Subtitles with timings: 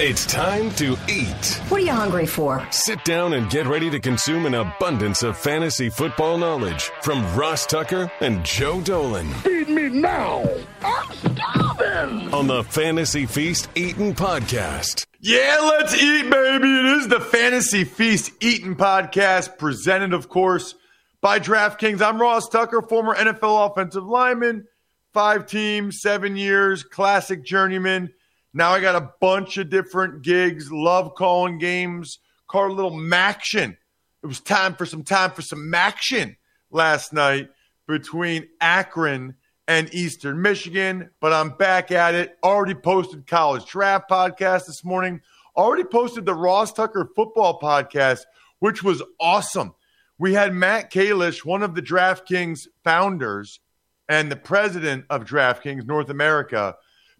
[0.00, 1.60] It's time to eat.
[1.70, 2.64] What are you hungry for?
[2.70, 7.66] Sit down and get ready to consume an abundance of fantasy football knowledge from Ross
[7.66, 9.28] Tucker and Joe Dolan.
[9.42, 10.48] Feed me now.
[10.84, 12.32] I'm starving.
[12.32, 15.04] On the Fantasy Feast Eating Podcast.
[15.18, 16.68] Yeah, let's eat, baby.
[16.68, 20.76] It is the Fantasy Feast Eating Podcast, presented, of course,
[21.20, 22.00] by DraftKings.
[22.00, 24.68] I'm Ross Tucker, former NFL offensive lineman,
[25.12, 28.12] five teams, seven years, classic journeyman.
[28.54, 33.76] Now I got a bunch of different gigs, love calling games, called a little Maction.
[34.22, 36.36] It was time for some time for some Maction
[36.70, 37.50] last night
[37.86, 39.34] between Akron
[39.66, 42.38] and Eastern Michigan, but I'm back at it.
[42.42, 45.20] Already posted college draft podcast this morning.
[45.56, 48.22] Already posted the Ross Tucker football podcast,
[48.60, 49.74] which was awesome.
[50.18, 53.60] We had Matt Kalish, one of the DraftKings founders
[54.08, 56.76] and the president of DraftKings North America,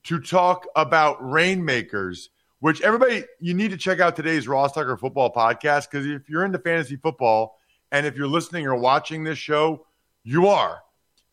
[0.09, 2.30] to talk about rainmakers,
[2.61, 6.47] which everybody, you need to check out today's Ross Tucker football podcast because if you're
[6.47, 7.59] into fantasy football
[7.93, 9.85] and if you're listening or watching this show,
[10.24, 10.80] you are.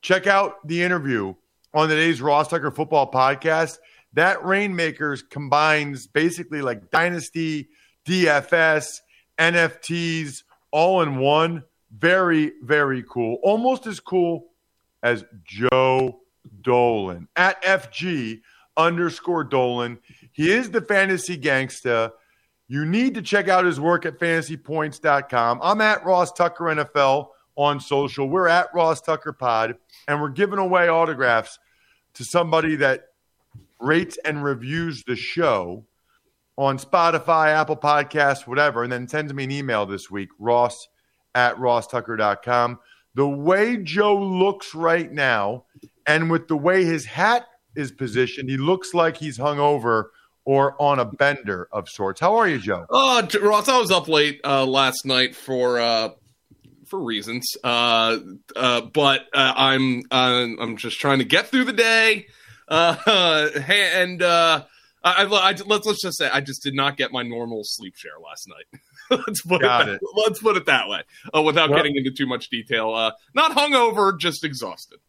[0.01, 1.33] Check out the interview
[1.73, 3.77] on today's Ross Tucker football podcast.
[4.11, 7.69] That Rainmakers combines basically like Dynasty,
[8.05, 8.99] DFS,
[9.39, 11.63] NFTs, all in one.
[11.97, 13.37] Very, very cool.
[13.41, 14.47] Almost as cool
[15.01, 16.19] as Joe
[16.61, 18.41] Dolan at FG
[18.77, 19.99] underscore Dolan.
[20.31, 22.11] He is the fantasy gangsta.
[22.67, 25.59] You need to check out his work at fantasypoints.com.
[25.61, 28.27] I'm at Ross Tucker NFL on social.
[28.27, 29.75] We're at Ross Tucker Pod,
[30.07, 31.59] and we're giving away autographs
[32.15, 33.09] to somebody that
[33.79, 35.85] rates and reviews the show
[36.57, 40.87] on Spotify, Apple Podcasts, whatever, and then sends me an email this week, ross
[41.33, 42.79] at rosstucker.com.
[43.13, 45.65] The way Joe looks right now,
[46.07, 50.11] and with the way his hat is positioned, he looks like he's hung over
[50.45, 52.19] or on a bender of sorts.
[52.21, 52.85] How are you, Joe?
[52.89, 56.09] Oh, Ross, I was up late uh, last night for uh,
[56.85, 58.17] for reasons, uh,
[58.55, 62.27] uh, but uh, I'm I'm just trying to get through the day,
[62.67, 64.65] uh, and uh,
[65.03, 67.95] I, I, I, let's let's just say I just did not get my normal sleep
[67.95, 68.81] share last night.
[69.27, 70.01] let's put Got it, it.
[70.15, 71.01] Let's put it that way,
[71.35, 72.93] uh, without Well- getting into too much detail.
[72.93, 74.99] Uh, not hungover, just exhausted.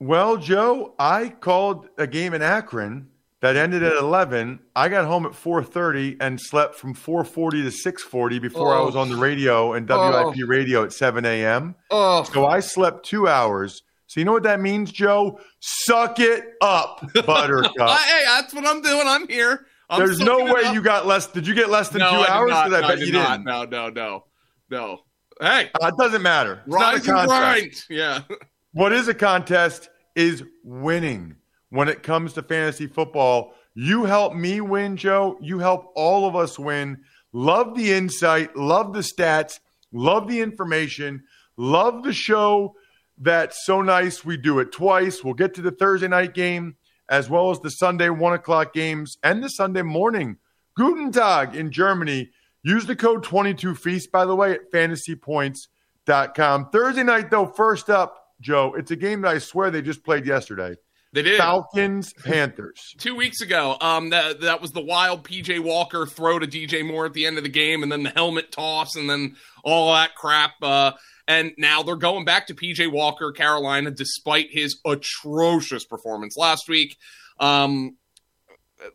[0.00, 3.08] Well, Joe, I called a game in Akron
[3.42, 4.58] that ended at 11.
[4.74, 8.86] I got home at 4:30 and slept from 4:40 to 6:40 before I Oh.
[8.86, 11.74] was on the radio and WIP radio at 7 a.m.
[11.90, 13.82] Oh, So I slept two hours.
[14.06, 15.38] So you know what that means, Joe?
[15.60, 17.72] Suck it up, Buttercup.
[17.78, 19.06] hey, that's what I'm doing.
[19.06, 19.66] I'm here.
[19.88, 21.26] I'm There's no way you got less.
[21.26, 22.50] Did you get less than no, two I did hours?
[22.50, 23.30] Not, I no, bet did you not.
[23.32, 23.44] didn't.
[23.44, 24.24] No, no, no,
[24.70, 25.00] no.
[25.40, 26.62] Hey, Uh, it doesn't matter.
[26.66, 27.28] It's not a contest.
[27.28, 27.84] grind.
[27.88, 28.20] Yeah.
[28.72, 31.36] What is a contest is winning.
[31.70, 35.38] When it comes to fantasy football, you help me win, Joe.
[35.40, 37.02] You help all of us win.
[37.32, 39.60] Love the insight, love the stats,
[39.92, 41.22] love the information,
[41.56, 42.74] love the show
[43.18, 44.24] that's so nice.
[44.24, 45.22] We do it twice.
[45.22, 46.76] We'll get to the Thursday night game
[47.08, 50.38] as well as the Sunday one o'clock games and the Sunday morning.
[50.76, 52.30] Guten Tag in Germany.
[52.62, 56.70] Use the code 22Feast, by the way, at fantasypoints.com.
[56.70, 60.26] Thursday night, though, first up, Joe, it's a game that I swear they just played
[60.26, 60.76] yesterday.
[61.12, 61.38] They did.
[61.38, 62.94] Falcons, Panthers.
[62.98, 67.06] Two weeks ago, um, that that was the wild PJ Walker throw to DJ Moore
[67.06, 69.34] at the end of the game, and then the helmet toss, and then
[69.64, 70.52] all that crap.
[70.62, 70.92] Uh,
[71.26, 76.96] and now they're going back to PJ Walker, Carolina, despite his atrocious performance last week.
[77.40, 77.96] Um,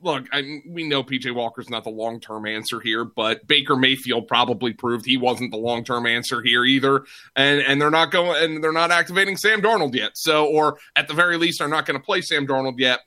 [0.01, 4.27] look, I, we know PJ Walker's not the long term answer here, but Baker Mayfield
[4.27, 7.05] probably proved he wasn't the long term answer here either.
[7.35, 10.11] And and they're not going and they're not activating Sam Darnold yet.
[10.15, 12.99] So, or at the very least, are not going to play Sam Darnold yet.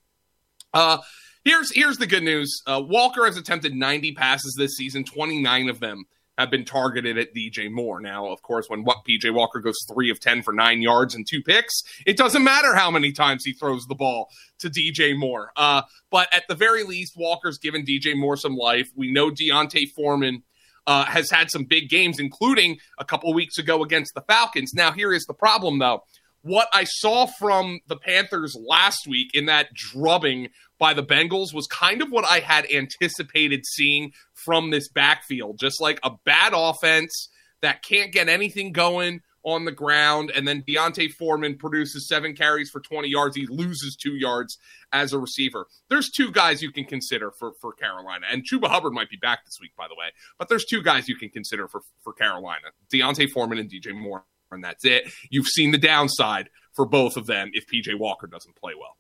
[0.73, 0.99] Uh,
[1.45, 2.63] here's here's the good news.
[2.67, 5.05] Uh, Walker has attempted 90 passes this season.
[5.05, 6.05] 29 of them
[6.39, 8.01] have been targeted at DJ Moore.
[8.01, 11.27] Now, of course, when what PJ Walker goes three of 10 for nine yards and
[11.29, 15.51] two picks, it doesn't matter how many times he throws the ball to DJ Moore.
[15.57, 18.89] Uh, but at the very least, Walker's given DJ Moore some life.
[18.95, 20.45] We know D'Onta Foreman
[20.87, 24.73] uh, has had some big games, including a couple weeks ago against the Falcons.
[24.73, 26.05] Now, here is the problem, though.
[26.43, 31.67] What I saw from the Panthers last week in that drubbing by the Bengals was
[31.67, 35.59] kind of what I had anticipated seeing from this backfield.
[35.59, 37.29] Just like a bad offense
[37.63, 40.31] that can't get anything going on the ground.
[40.35, 43.37] And then D'Onta Foreman produces seven carries for 20 yards.
[43.37, 44.59] He loses two yards
[44.93, 45.67] as a receiver.
[45.89, 48.27] There's two guys you can consider for, for Carolina.
[48.31, 50.07] And Chuba Hubbard might be back this week, by the way.
[50.39, 54.25] But there's two guys you can consider for, for Carolina D'Onta Foreman and DJ Moore.
[54.51, 55.11] And that's it.
[55.31, 58.97] You've seen the downside for both of them if PJ Walker doesn't play well.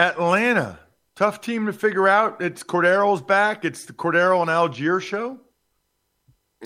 [0.00, 0.78] Atlanta
[1.14, 2.40] tough team to figure out.
[2.40, 3.66] It's Cordero's back.
[3.66, 5.38] It's the Cordero and Allgeier show.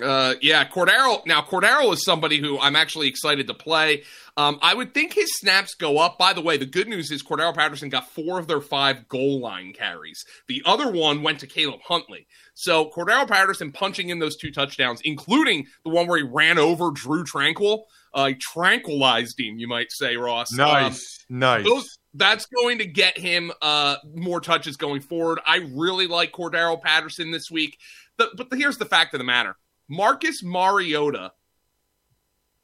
[0.01, 1.27] Uh, yeah, Cordero.
[1.27, 4.05] Now, Cordero is somebody who I'm actually excited to play.
[4.37, 6.19] Um, I would think his snaps go up.
[6.19, 9.41] By the way, the good news is Cordero Patterson got four of their five goal
[9.41, 10.25] line carries.
[10.47, 12.29] The other one went to Caleb Huntley.
[12.55, 16.93] So Cordero Patterson punching in those two touchdowns, including the one where he ran over
[16.93, 17.83] Drue Tranquill,
[18.15, 20.53] uh, tranquilized him, you might say, Ross.
[20.53, 21.65] Nice, um, nice.
[21.65, 25.41] Those, that's going to get him uh, more touches going forward.
[25.47, 27.77] I really like Cordero Patterson this week.
[28.17, 29.57] The, but the, here's the fact of the matter
[29.89, 31.33] Marcus Mariota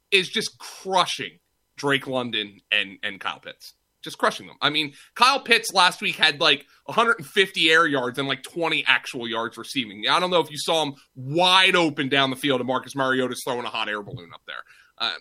[0.09, 1.39] is just crushing
[1.75, 3.73] Drake London and, and Kyle Pitts.
[4.01, 4.57] Just crushing them.
[4.61, 9.27] I mean, Kyle Pitts last week had like 150 air yards and like 20 actual
[9.27, 10.05] yards receiving.
[10.09, 13.41] I don't know if you saw him wide open down the field, and Marcus Mariota's
[13.45, 14.63] throwing a hot air balloon up there.
[14.97, 15.17] Um,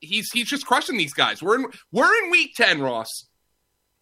[0.00, 1.42] he's he's just crushing these guys.
[1.42, 3.08] We're in we're in week 10, Ross.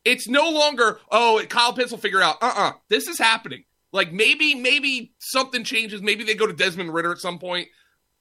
[0.05, 2.37] It's no longer oh Kyle Pitts will figure out.
[2.41, 3.65] Uh uh-uh, uh this is happening.
[3.93, 6.03] Like maybe maybe something changes.
[6.03, 7.69] Maybe they go to Desmond Ridder at some point.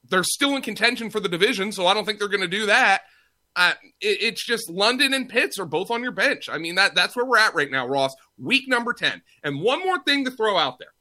[0.08, 2.66] They're still in contention for the division, so I don't think they're going to do
[2.66, 3.02] that.
[3.56, 6.48] It, it's just London and Pitts are both on your bench.
[6.50, 8.14] I mean that that's where we're at right now, Ross.
[8.36, 9.22] Week number ten.
[9.42, 10.92] And one more thing to throw out there.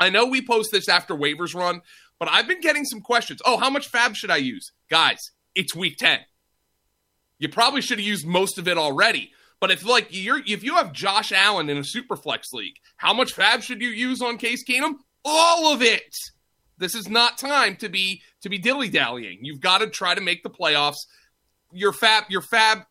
[0.00, 1.82] I know we post this after waivers run,
[2.18, 3.40] but I've been getting some questions.
[3.44, 5.30] Oh, how much FAAB should I use, guys?
[5.54, 6.20] It's week ten.
[7.38, 9.30] You probably should have used most of it already.
[9.60, 13.14] But if like you're if you have Josh Allen in a super flex league, how
[13.14, 14.94] much FAAB should you use on Case Keenum?
[15.24, 16.14] All of it.
[16.76, 19.38] This is not time to be to be dilly dallying.
[19.42, 21.06] You've got to try to make the playoffs.
[21.74, 22.84] Your FAAB, your FAAB.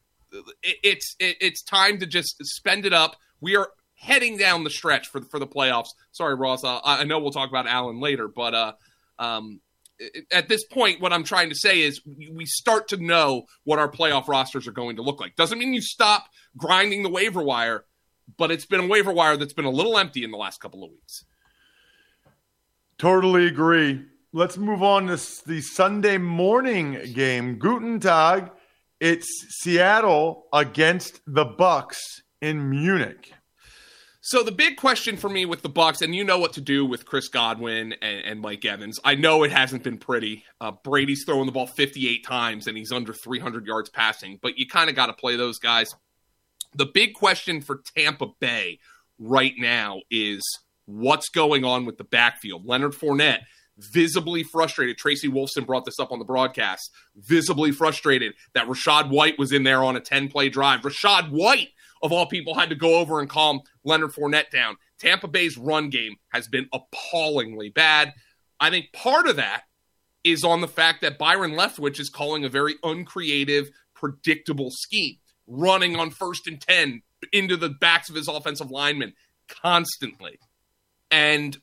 [0.63, 3.15] It's it's time to just spend it up.
[3.39, 5.89] We are heading down the stretch for for the playoffs.
[6.12, 6.63] Sorry, Ross.
[6.63, 8.74] Uh, I know we'll talk about Allen later, but uh,
[9.19, 9.62] um,
[10.31, 13.89] at this point, what I'm trying to say is we start to know what our
[13.89, 15.36] playoff rosters are going to look like.
[15.36, 16.25] Doesn't mean you stop
[16.57, 17.86] grinding the waiver wire,
[18.38, 20.83] but it's been a waiver wire that's been a little empty in the last couple
[20.83, 21.24] of weeks.
[22.97, 24.06] Totally agree.
[24.31, 27.59] Let's move on to the Sunday morning game.
[27.59, 28.50] Guten Tag.
[29.03, 32.00] It's Seattle against the Bucks
[32.41, 33.33] in Munich.
[34.21, 36.85] So the big question for me with the Bucks, and you know what to do
[36.85, 39.01] with Chris Godwin and, and Mike Evans.
[39.03, 40.45] I know it hasn't been pretty.
[40.61, 44.67] Uh, Brady's throwing the ball 58 times and he's under 300 yards passing, but you
[44.67, 45.94] kind of got to play those guys.
[46.73, 48.79] The big question for Tampa Bay
[49.19, 50.41] right now is
[50.85, 52.65] what's going on with the backfield.
[52.65, 53.41] Leonard Fournette
[53.78, 54.98] visibly frustrated.
[54.98, 56.92] Tracy Wolfson brought this up on the broadcast.
[57.16, 60.81] Visibly frustrated that Rachaad White was in there on a 10 play drive.
[60.81, 61.70] Rachaad White
[62.04, 64.75] of all people, had to go over and calm Leonard Fournette down.
[65.00, 68.14] Tampa Bay's run game has been appallingly bad.
[68.60, 69.64] I think part of that
[70.24, 75.16] is on the fact that Byron Leftwich is calling a very uncreative, predictable scheme,
[75.48, 79.14] running on first and 10 into the backs of his offensive linemen
[79.48, 80.40] constantly.
[81.10, 81.58] And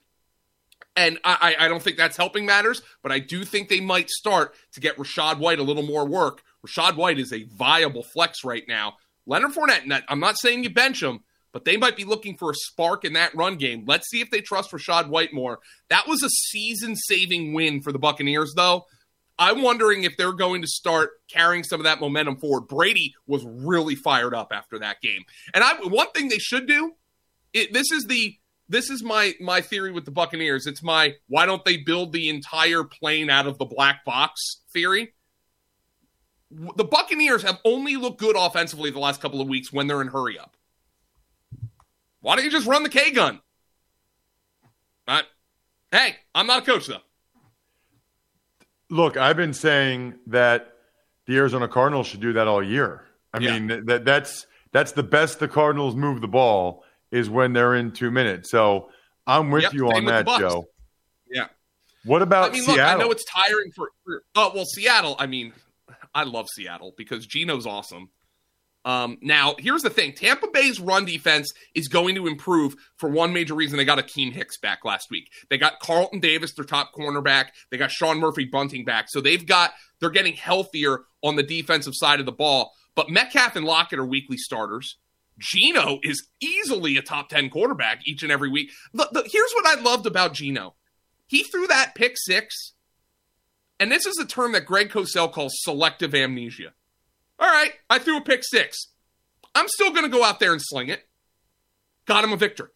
[0.97, 4.55] and I, I don't think that's helping matters, but I do think they might start
[4.73, 6.43] to get Rachaad White a little more work.
[6.67, 8.97] Rachaad White is a viable flex right now
[9.27, 11.21] Leonard Fournette, I'm not saying you bench him,
[11.53, 13.85] but they might be looking for a spark in that run game.
[13.87, 15.61] Let's see if they trust Rachaad White more.
[15.89, 18.87] That was a season saving win for the Buccaneers, though.
[19.39, 22.69] I'm wondering if they're going to start carrying some of that momentum forward.
[22.69, 25.23] Brady was really fired up after that game.
[25.55, 26.93] And I one thing they should do,
[27.55, 28.37] it, this is the
[28.71, 30.67] this is my my theory with the Buccaneers.
[30.67, 35.13] It's my why don't they build the entire plane out of the black box theory
[36.51, 40.09] the Buccaneers have only looked good offensively the last couple of weeks when they're in
[40.09, 40.57] hurry up.
[42.21, 43.41] Why don't you just run the K gun?
[45.07, 45.25] Right?
[45.93, 47.01] Hey, I'm not a coach though.
[48.91, 50.75] Look, I've been saying that
[51.27, 53.05] the Arizona Cardinals should do that all year.
[53.33, 53.59] I yeah.
[53.59, 57.93] mean, that that's that's the best the Cardinals move the ball is when they're in
[57.93, 58.51] two minutes.
[58.51, 58.91] So
[59.27, 60.67] I'm with yep, you on that, Joe.
[61.31, 61.47] Yeah.
[62.05, 62.77] What about I mean, Seattle?
[62.77, 64.23] Look, I know it's tiring for, for.
[64.35, 65.17] Oh well, Seattle.
[65.19, 65.53] I mean,
[66.15, 68.11] I love Seattle because Geno's awesome.
[68.85, 73.33] Um, now, here's the thing Tampa Bay's run defense is going to improve for one
[73.33, 73.77] major reason.
[73.77, 75.31] They got Akiem Hicks back last week.
[75.51, 77.49] They got Carlton Davis, their top cornerback.
[77.71, 79.07] They got Sean Murphy Bunting back.
[79.09, 82.73] So they've got, they're getting healthier on the defensive side of the ball.
[82.95, 84.97] But Metcalf and Lockett are weekly starters.
[85.41, 88.71] Geno is easily a top 10 quarterback each and every week.
[88.93, 90.75] The, the, here's what I loved about Geno
[91.27, 92.75] he threw that pick six
[93.81, 96.75] and this is a term that Greg Cosell calls selective amnesia.
[97.39, 98.89] All right, I threw a pick six.
[99.55, 101.09] I'm still going to go out there and sling it.
[102.05, 102.69] Got him a victory.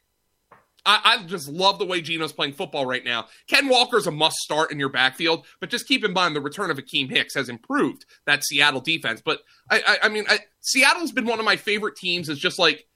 [0.87, 3.27] I, I, just love the way Geno's playing football right now.
[3.47, 6.71] Ken Walker's a must start in your backfield, but just keep in mind the return
[6.71, 9.23] of Akiem Hicks has improved that Seattle defense.
[9.25, 10.27] But I, I, I mean,
[10.61, 12.29] Seattle's been one of my favorite teams.
[12.29, 12.87] Is just like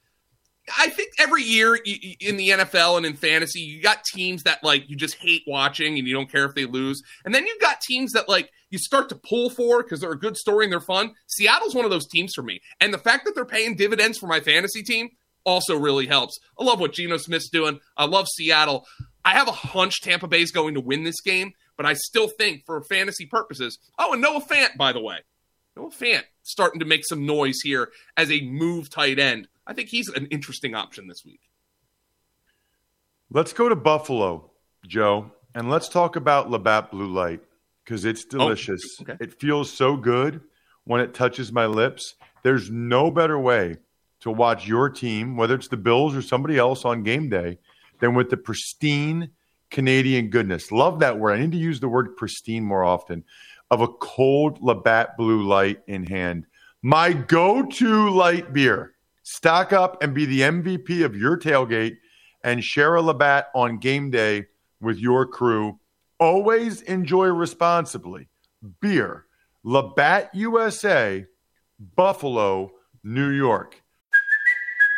[0.77, 4.89] I think every year in the NFL and in fantasy, you got teams that like
[4.89, 7.03] you just hate watching and you don't care if they lose.
[7.25, 10.19] And then you've got teams that like you start to pull for because they're a
[10.19, 11.15] good story and they're fun.
[11.27, 12.61] Seattle's one of those teams for me.
[12.81, 15.11] And the fact that they're paying dividends for my fantasy team
[15.45, 16.39] also really helps.
[16.59, 17.81] I love what Geno Smith's doing.
[17.97, 18.87] I love Seattle.
[19.25, 22.65] I have a hunch Tampa Bay's going to win this game, but I still think
[22.65, 23.79] for fantasy purposes.
[23.99, 25.19] Oh, and Noah Fant, by the way.
[25.77, 29.49] Noah Fant starting to make some noise here as a move tight end.
[29.67, 31.41] I think he's an interesting option this week.
[33.31, 34.51] Let's go to Buffalo,
[34.87, 37.41] Joe, and let's talk about Labatt Blue Light
[37.85, 38.83] because it's oh, delicious.
[39.01, 39.17] Oh, okay.
[39.21, 40.41] It feels so good
[40.85, 42.15] when it touches my lips.
[42.43, 43.77] There's no better way
[44.29, 47.59] to watch your team, whether it's the Bills or somebody else on game day,
[48.01, 49.31] than with the pristine
[49.71, 50.73] Canadian goodness.
[50.73, 51.33] Love that word.
[51.33, 53.25] I need to use the word pristine more often.
[53.71, 56.47] Of a cold Labatt Blue Light in hand.
[56.83, 58.95] My go to light beer
[59.31, 61.99] Stock up and be the MVP of your tailgate
[62.43, 64.47] and share a Labatt on game day
[64.81, 65.79] with your crew.
[66.19, 68.31] Always enjoy responsibly.
[68.81, 69.27] Beer,
[69.63, 71.27] Labatt USA,
[71.95, 72.71] Buffalo,
[73.05, 73.83] New York.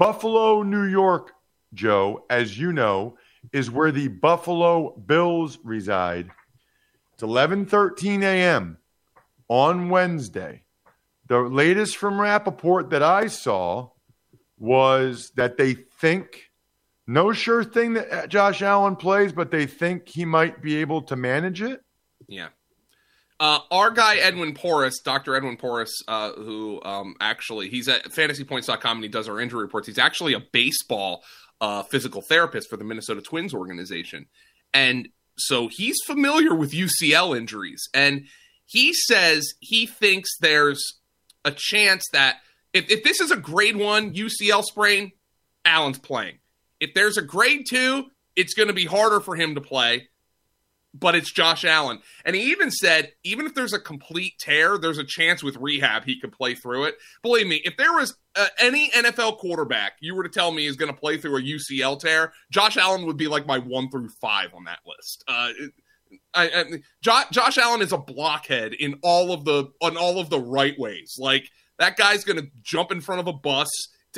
[0.00, 1.32] Buffalo, New York,
[1.74, 3.18] Joe, as you know,
[3.52, 6.30] is where the Buffalo Bills reside.
[7.12, 8.78] It's 11:13 a.m.
[9.48, 10.64] on Wednesday.
[11.28, 13.90] The latest from Rapoport that I saw
[14.58, 16.50] was that they think
[17.06, 21.16] no sure thing that Josh Allen plays, but they think he might be able to
[21.16, 21.82] manage it.
[22.26, 22.48] Yeah.
[23.40, 25.34] Uh, our guy Edwin Porras, Dr.
[25.34, 29.88] Edwin Porras, uh, who um, actually he's at fantasypoints.com and he does our injury reports.
[29.88, 31.24] He's actually a baseball
[31.58, 34.26] uh, physical therapist for the Minnesota Twins organization,
[34.74, 37.88] and so he's familiar with UCL injuries.
[37.94, 38.26] And
[38.66, 41.00] he says he thinks there's
[41.44, 42.36] a chance that
[42.74, 45.12] if, if this is a grade one UCL sprain,
[45.64, 46.38] Allen's playing.
[46.78, 48.06] If there's a grade two,
[48.36, 50.09] it's going to be harder for him to play
[50.92, 52.00] but it's Josh Allen.
[52.24, 56.04] And he even said, even if there's a complete tear, there's a chance with rehab
[56.04, 56.96] he could play through it.
[57.22, 60.76] Believe me, if there was uh, any NFL quarterback you were to tell me is
[60.76, 64.08] going to play through a UCL tear, Josh Allen would be like my one through
[64.20, 65.24] five on that list.
[65.28, 65.50] Uh,
[66.34, 66.64] I, I,
[67.02, 70.78] Josh, Josh Allen is a blockhead in all of the on all of the right
[70.78, 71.16] ways.
[71.18, 73.68] Like that guy's going to jump in front of a bus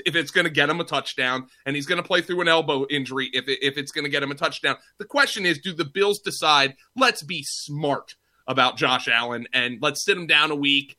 [0.06, 2.49] if it's going to get him a touchdown, and he's going to play through an
[2.49, 4.76] elbow injury if, it, if it's going to get him a touchdown.
[4.99, 10.04] The question is do the Bills decide, let's be smart about Josh Allen and let's
[10.04, 10.96] sit him down a week?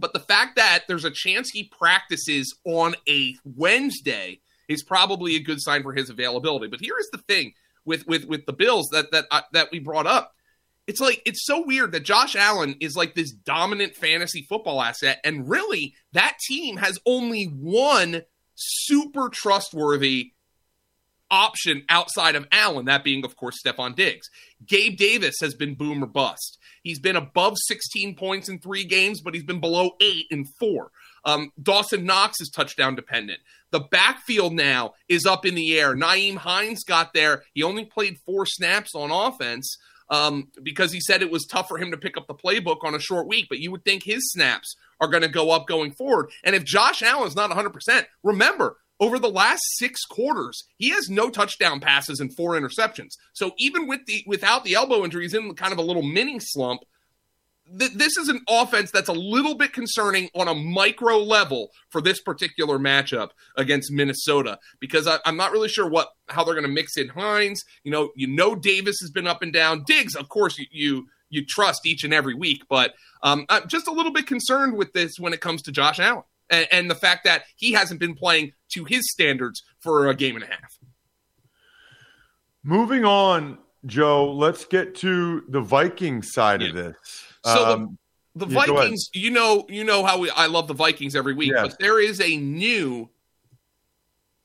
[0.00, 5.42] But the fact that there's a chance he practices on a Wednesday is probably a
[5.42, 6.68] good sign for his availability.
[6.68, 7.52] But here is the thing
[7.84, 10.34] with with with the Bills that that uh, that we brought up
[10.88, 15.20] it's like it's so weird that Josh Allen is like this dominant fantasy football asset,
[15.22, 18.22] and really that team has only one
[18.54, 20.32] super trustworthy
[21.30, 24.30] option outside of Allen, that being, of course, Stefon Diggs.
[24.66, 26.56] Gabe Davis has been boom or bust.
[26.82, 30.90] He's been above 16 points in three games, but he's been below eight in four.
[31.26, 33.40] Um, Dawson Knox is touchdown dependent.
[33.72, 35.94] The backfield now is up in the air.
[35.94, 37.42] Nyheim Hines got there.
[37.52, 39.76] He only played four snaps on offense
[40.10, 42.94] um, because he said it was tough for him to pick up the playbook on
[42.94, 43.46] a short week.
[43.48, 46.30] But you would think his snaps are going to go up going forward.
[46.44, 51.30] And if Josh Allen's not 100%, remember, over the last six quarters, he has no
[51.30, 53.16] touchdown passes and four interceptions.
[53.32, 56.40] So even with the without the elbow injury, he's in kind of a little mini
[56.40, 56.82] slump
[57.78, 62.00] th- this is an offense that's a little bit concerning on a micro level for
[62.00, 66.66] this particular matchup against Minnesota because I, am not really sure what how they're going
[66.66, 67.62] to mix in Hines.
[67.84, 69.84] You know, you know Davis has been up and down.
[69.86, 73.86] Diggs, of course, you you, you trust each and every week, but um, I'm just
[73.86, 76.94] a little bit concerned with this when it comes to Josh Allen and, and the
[76.94, 80.78] fact that he hasn't been playing to his standards for a game and a half.
[82.62, 86.68] Moving on, Joe, let's get to the Viking side yeah.
[86.68, 87.27] of this.
[87.44, 87.98] So um,
[88.34, 91.34] the, the yeah, Vikings, you know, you know how we, I love the Vikings every
[91.34, 91.68] week, yes.
[91.68, 93.08] but there is a new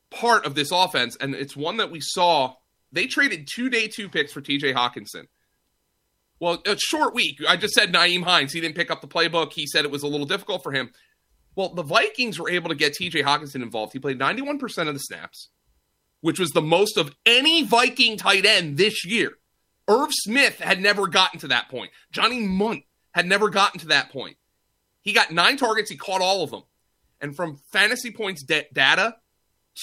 [0.10, 2.56] part of this offense, and it's one that we saw.
[2.92, 5.28] They traded two day two picks for TJ Hockenson.
[6.40, 7.40] Well, a short week.
[7.48, 8.52] I just said Nyheim Hines.
[8.52, 9.54] He didn't pick up the playbook.
[9.54, 10.92] He said it was a little difficult for him.
[11.56, 13.94] Well, the Vikings were able to get TJ Hockenson involved.
[13.94, 15.50] He played 91% of the snaps,
[16.22, 19.38] which was the most of any Viking tight end this year.
[19.88, 21.92] Irv Smith had never gotten to that point.
[22.12, 24.38] Johnny Mundt had never gotten to that point.
[25.02, 26.63] He got nine targets, he caught all of them.
[27.20, 29.18] And from fantasy points da- data,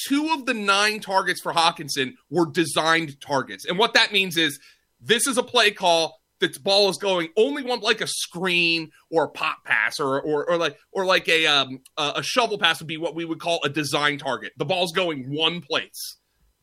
[0.09, 3.67] two of the nine targets for Hockenson were designed targets.
[3.67, 4.59] And what that means is
[5.01, 9.25] this is a play call the ball is going only one like a screen or
[9.25, 12.89] a pop pass or or, or like or like a um, a shovel pass would
[12.89, 14.53] be what we would call a design target.
[14.57, 16.17] The ball's going one place.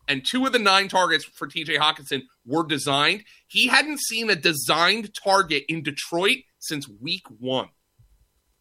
[0.07, 3.23] And two of the nine targets for TJ Hockenson were designed.
[3.47, 7.69] He hadn't seen a designed target in Detroit since week one.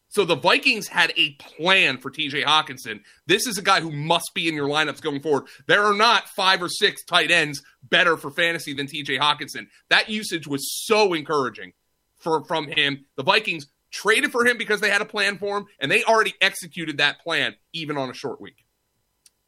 [0.08, 3.00] So the Vikings had a plan for TJ Hockenson.
[3.26, 5.44] This is a guy who must be in your lineups going forward.
[5.66, 9.66] There are not five or six tight ends better for fantasy than TJ Hockenson.
[9.90, 11.74] That usage was so encouraging
[12.16, 13.04] for from him.
[13.16, 16.34] The Vikings traded for him because they had a plan for him, and they already
[16.40, 18.64] executed that plan even on a short week.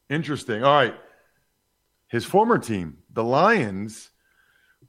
[0.09, 0.63] Interesting.
[0.63, 0.95] All right.
[2.09, 4.09] His former team, the Lions,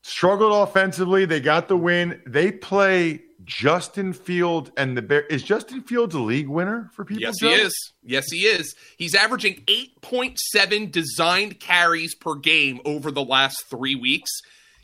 [0.03, 1.27] struggled offensively.
[1.27, 2.21] They got the win.
[2.27, 5.23] They play Justin Field and the Bear.
[5.23, 7.23] Is Justin Fields a league winner for people?
[7.23, 7.49] Yes, Joe?
[7.49, 7.93] he is.
[8.03, 8.75] Yes, he is.
[8.97, 14.31] He's averaging 8.7 designed carries per game over the last three weeks.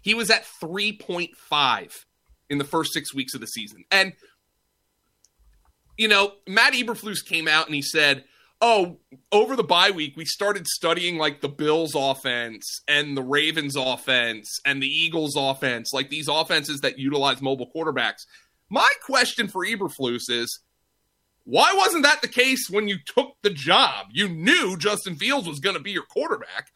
[0.02, 1.92] He was at 3.5
[2.48, 3.84] in the first six weeks of the season.
[3.90, 4.12] And,
[5.96, 8.24] you know, Matt Eberflus came out and he said,
[8.60, 8.98] oh,
[9.32, 14.58] over the bye week, we started studying like the Bills offense and the Ravens offense
[14.64, 18.26] and the Eagles offense, like these offenses that utilize mobile quarterbacks.
[18.68, 20.60] My question for Eberflus is
[21.44, 24.06] why wasn't that the case when you took the job?
[24.10, 26.72] You knew Justin Fields was going to be your quarterback.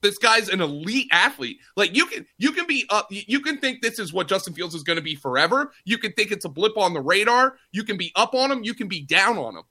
[0.00, 1.58] This guy's an elite athlete.
[1.76, 4.74] Like you can you can be up you can think this is what Justin Fields
[4.74, 5.72] is going to be forever.
[5.84, 7.56] You can think it's a blip on the radar.
[7.72, 9.64] You can be up on him, you can be down on him.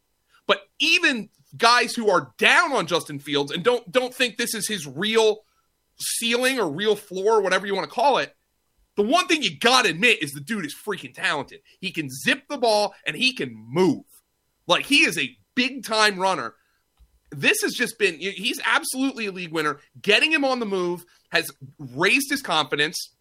[0.48, 4.68] But even guys who are down on Justin Fields and don't don't think this is
[4.68, 5.44] his real
[6.00, 8.36] ceiling or real floor, whatever you want to call it,
[8.96, 11.62] the one thing you got to admit is the dude is freaking talented.
[11.80, 14.04] He can zip the ball and he can move.
[14.68, 16.56] Like he is a big time runner.
[17.32, 19.80] This has just been, he's absolutely a league winner.
[20.00, 23.16] Getting him on the move has raised his confidence.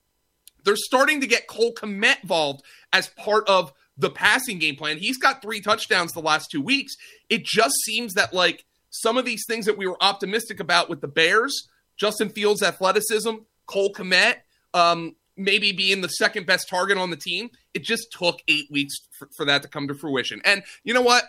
[0.64, 4.99] They're starting to get Cole Kmet involved as part of the passing game plan.
[4.99, 6.95] He's got three touchdowns the last two weeks.
[7.31, 11.01] It just seems that, like, some of these things that we were optimistic about with
[11.01, 13.37] the Bears, Justin Fields' athleticism,
[13.67, 14.37] Cole Kmet,
[14.75, 17.49] um, maybe being the second best target on the team.
[17.73, 20.43] It just took eight weeks for, for that to come to fruition.
[20.45, 21.25] And you know what?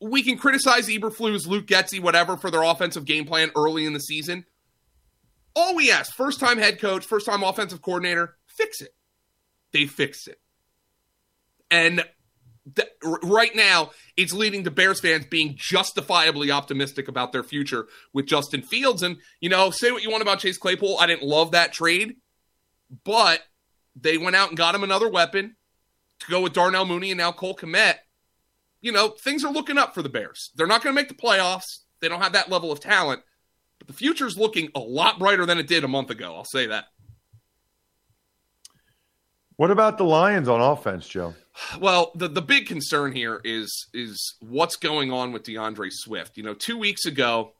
[0.00, 4.00] We can criticize Eberflus, Luke Getsy, whatever, for their offensive game plan early in the
[4.00, 4.44] season.
[5.54, 8.94] All we ask, first time head coach, first time offensive coordinator, fix it.
[9.72, 10.38] They fixed it.
[11.70, 12.04] And
[12.74, 12.88] th-
[13.22, 18.62] right now, it's leading to Bears fans being justifiably optimistic about their future with Justin
[18.62, 19.02] Fields.
[19.02, 20.98] And, you know, say what you want about Chase Claypool.
[20.98, 22.16] I didn't love that trade.
[23.04, 23.40] But
[23.94, 25.56] they went out and got him another weapon
[26.20, 27.96] to go with Darnell Mooney and now Cole Kmet.
[28.80, 30.50] You know, things are looking up for the Bears.
[30.54, 31.80] They're not going to make the playoffs.
[32.00, 33.22] They don't have that level of talent,
[33.78, 36.34] but the future's looking a lot brighter than it did a month ago.
[36.34, 36.84] I'll say that.
[39.56, 41.34] What about the Lions on offense, Joe?
[41.80, 46.36] Well, the, the big concern here is is what's going on with D'Andre Swift.
[46.36, 47.52] You know, two weeks ago,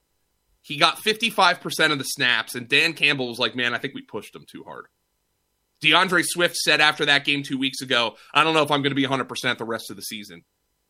[0.61, 4.03] he got 55% of the snaps, and Dan Campbell was like, Man, I think we
[4.03, 4.87] pushed him too hard.
[5.81, 8.91] D'Andre Swift said after that game two weeks ago, I don't know if I'm going
[8.91, 10.43] to be 100% the rest of the season.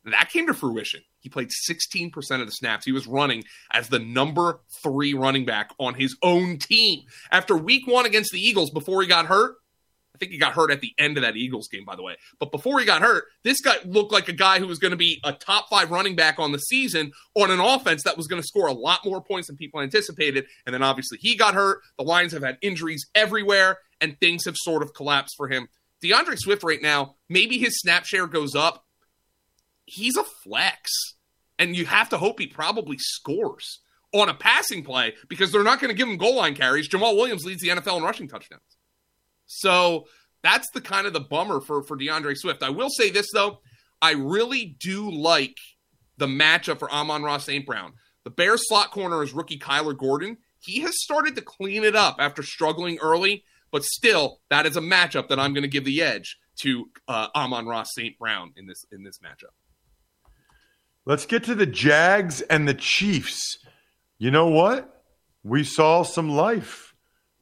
[0.05, 1.01] That came to fruition.
[1.19, 2.85] He played 16% of the snaps.
[2.85, 3.43] He was running
[3.73, 7.03] as the number three running back on his own team.
[7.33, 9.57] After week one against the Eagles, before he got hurt,
[10.17, 12.17] I think he got hurt at the end of that Eagles game, by the way.
[12.41, 14.97] But before he got hurt, this guy looked like a guy who was going to
[14.97, 18.41] be a top five running back on the season on an offense that was going
[18.41, 20.47] to score a lot more points than people anticipated.
[20.65, 21.81] And then obviously he got hurt.
[21.99, 25.69] The Lions have had injuries everywhere, and things have sort of collapsed for him.
[26.01, 28.87] D'Andre Swift right now, maybe his snap share goes up.
[29.85, 30.91] He's a flex.
[31.59, 33.81] And you have to hope he probably scores
[34.13, 36.89] on a passing play because they're not going to give him goal line carries.
[36.89, 38.76] Jamaal Williams leads the NFL in rushing touchdowns.
[39.47, 40.07] So
[40.43, 42.63] that's the kind of the bummer for for DeAndre Swift.
[42.63, 43.61] I will say this though,
[44.01, 45.57] I really do like
[46.19, 47.67] the matchup for Amon-Ra St.
[47.67, 47.93] Brown.
[48.25, 50.39] The Bears slot corner is rookie Kyler Gordon.
[50.59, 54.81] He has started to clean it up after struggling early, but still, that is a
[54.81, 58.19] matchup that I'm going to give the edge to uh, Amon-Ra St.
[58.19, 59.53] Brown in this in this matchup.
[61.05, 63.59] Let's get to the Jags and the Chiefs.
[64.19, 65.05] You know what?
[65.45, 66.86] We saw some life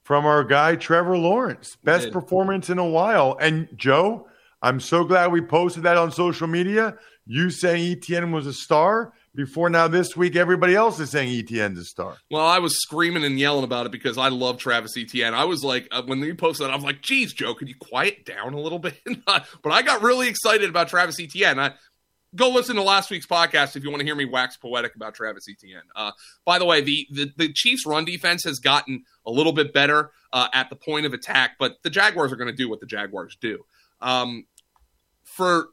[0.05, 1.77] from our guy Trevor Lawrence.
[1.83, 3.37] Best performance in a while.
[3.41, 4.29] And Joe,
[4.63, 6.97] I'm so glad we posted that on social media.
[7.27, 11.79] You saying ETN was a star before now this week, everybody else is saying ETN's
[11.79, 12.17] a star.
[12.31, 15.35] Well, I was screaming and yelling about it because I love Travis Etienne.
[15.35, 17.75] I was like, uh, when you posted that, I was like, geez, Joe, could you
[17.75, 19.01] quiet down a little bit?
[19.27, 21.59] but I got really excited about Travis Etienne.
[21.59, 21.73] I,
[22.35, 25.15] go listen to last week's podcast if you want to hear me wax poetic about
[25.15, 25.83] Travis Etienne.
[25.95, 26.13] Uh,
[26.45, 30.11] by the way, the, the, the Chiefs' run defense has gotten a little bit better
[30.33, 32.87] uh, at the point of attack, but the Jaguars are going to do what the
[32.87, 33.65] Jaguars do.
[34.01, 34.47] Um,
[35.23, 35.69] for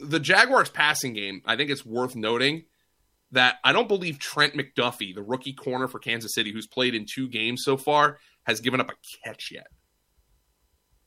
[0.00, 2.64] the Jaguars' passing game, I think it's worth noting
[3.32, 7.04] that I don't believe Trent McDuffie, the rookie corner for Kansas City, who's played in
[7.04, 8.94] two games so far, has given up a
[9.24, 9.66] catch yet.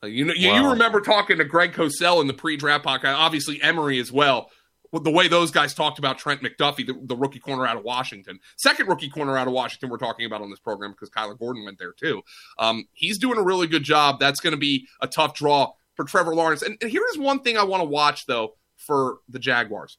[0.02, 0.62] Uh, you know, wow.
[0.62, 4.50] you, remember talking to Greg Cosell in the pre-draft podcast, obviously Emery as well.
[4.92, 8.38] The way those guys talked about Trent McDuffie, the, the, rookie corner out of Washington,
[8.56, 11.64] second rookie corner out of Washington, we're talking about on this program because Kyler Gordon
[11.64, 12.20] went there too.
[12.58, 14.20] Um, he's doing a really good job.
[14.20, 16.60] That's going to be a tough draw for Trevor Lawrence.
[16.60, 19.96] And, and here's one thing I want to watch though for the Jaguars.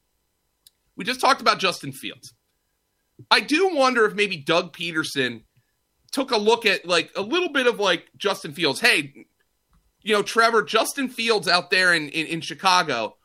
[0.95, 2.33] We just talked about Justin Fields.
[3.31, 5.43] I do wonder if maybe Doug Pederson
[6.11, 8.79] took a look at like a little bit of like Justin Fields.
[8.79, 9.25] Hey,
[10.01, 13.17] you know, Trevor, Justin Fields out there in, in, in Chicago,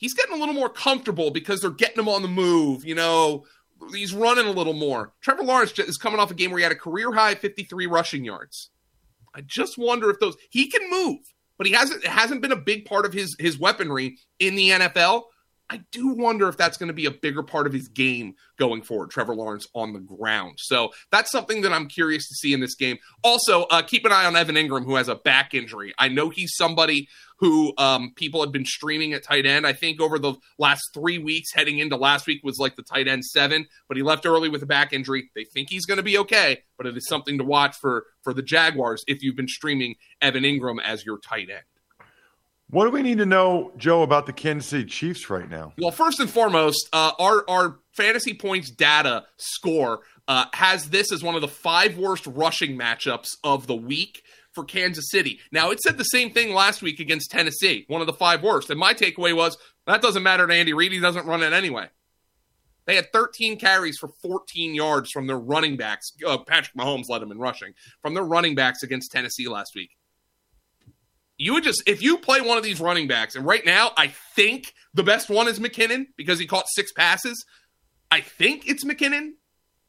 [0.00, 2.84] he's getting a little more comfortable because they're getting him on the move.
[2.84, 3.44] You know,
[3.92, 5.12] he's running a little more.
[5.20, 8.24] Trevor Lawrence is coming off a game where he had a career high 53 rushing
[8.24, 8.70] yards.
[9.34, 11.18] I just wonder if those he can move,
[11.56, 14.70] but he hasn't it hasn't been a big part of his his weaponry in the
[14.70, 15.22] NFL.
[15.72, 18.82] I do wonder if that's going to be a bigger part of his game going
[18.82, 20.58] forward, Trevor Lawrence on the ground.
[20.58, 22.98] So that's something that I'm curious to see in this game.
[23.22, 25.94] Also, uh, keep an eye on Evan Engram, who has a back injury.
[25.96, 27.06] I know he's somebody
[27.40, 29.66] who um, people have been streaming at tight end.
[29.66, 33.08] I think over the last three weeks, heading into last week, was like the tight
[33.08, 35.30] end seven, but he left early with a back injury.
[35.34, 38.34] They think he's going to be okay, but it is something to watch for for
[38.34, 41.64] the Jaguars if you've been streaming Evan Engram as your tight end.
[42.68, 45.72] What do we need to know, Joe, about the Kansas City Chiefs right now?
[45.76, 51.22] Well, first and foremost, uh, our our fantasy points data score uh, has this as
[51.22, 55.40] one of the five worst rushing matchups of the week for Kansas City.
[55.52, 58.70] Now, it said the same thing last week against Tennessee, one of the five worst.
[58.70, 61.88] And my takeaway was that doesn't matter to Andy Reid; he doesn't run it anyway.
[62.86, 66.10] They had 13 carries for 14 yards from their running backs.
[66.26, 69.90] Uh, Patrick Mahomes led them in rushing from their running backs against Tennessee last week
[71.40, 74.08] you would just if you play one of these running backs, and right now I
[74.36, 77.46] think the best one is McKinnon because he caught six passes.
[78.10, 79.30] I think it's McKinnon.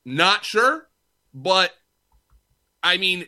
[0.06, 0.88] Not sure,
[1.34, 1.72] but
[2.82, 3.26] I mean,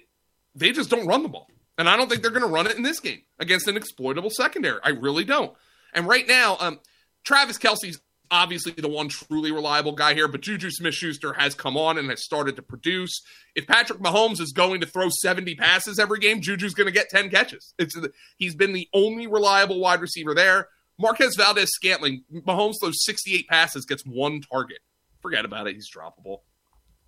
[0.55, 1.47] they just don't run the ball.
[1.77, 4.29] And I don't think they're going to run it in this game against an exploitable
[4.29, 4.79] secondary.
[4.83, 5.53] I really don't.
[5.93, 6.79] And right now, um,
[7.23, 11.77] Travis Kelce's obviously the one truly reliable guy here, but Juju Smith Schuster has come
[11.77, 13.21] on and has started to produce.
[13.55, 17.09] If Patrick Mahomes is going to throw 70 passes every game, Juju's going to get
[17.09, 17.73] 10 catches.
[17.77, 17.95] It's
[18.37, 20.69] He's been the only reliable wide receiver there.
[20.99, 24.79] Marquez Valdes Scantling, Mahomes throws 68 passes, gets one target.
[25.21, 25.75] Forget about it.
[25.75, 26.39] He's droppable.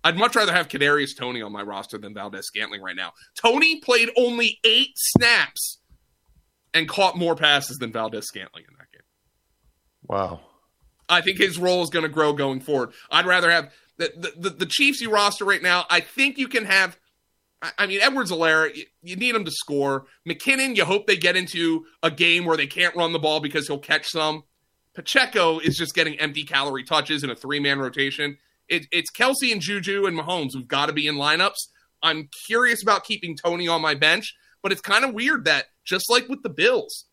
[0.06, 3.12] I'd much rather have Kadarius Toney on my roster than Valdes Scantling right now.
[3.42, 5.78] Toney played only eight snaps
[6.72, 9.02] and caught more passes than Valdes Scantling in that game.
[10.06, 10.42] Wow.
[11.08, 12.92] I think his role is going to grow going forward.
[13.10, 15.86] I'd rather have the, the, the Chiefs you roster right now.
[15.90, 16.96] I think you can have.
[17.76, 20.06] I mean, Edwards-Helaire, you, you need him to score.
[20.28, 23.66] McKinnon, you hope they get into a game where they can't run the ball because
[23.66, 24.44] he'll catch some.
[24.94, 28.38] Pacheco is just getting empty calorie touches in a three man rotation.
[28.68, 31.68] It, it's Kelce and Juju and Mahomes who've got to be in lineups.
[32.02, 36.10] I'm curious about keeping Toney on my bench, but it's kind of weird that just
[36.10, 37.06] like with the Bills,